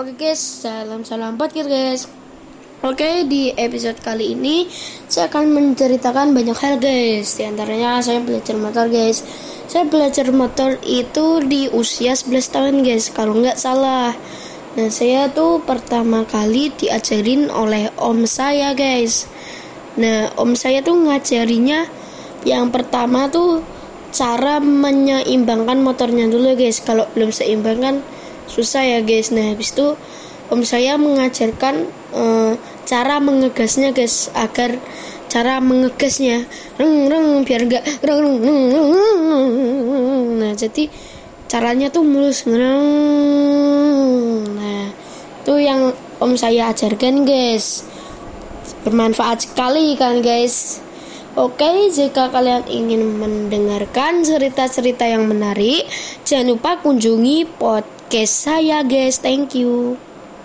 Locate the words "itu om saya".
29.70-30.98